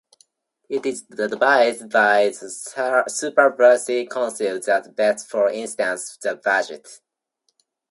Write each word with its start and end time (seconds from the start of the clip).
It 0.67 0.83
is 0.87 1.05
advised 1.19 1.91
by 1.91 2.29
the 2.29 3.03
Supervisory 3.07 4.07
Council 4.07 4.59
that 4.61 4.95
vets 4.97 5.23
for 5.23 5.47
instance 5.47 6.17
the 6.19 6.37
budget. 6.37 7.01